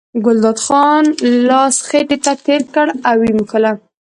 [0.25, 1.03] ګلداد خان
[1.47, 3.71] لاس خېټې ته تېر کړ او یې مښله.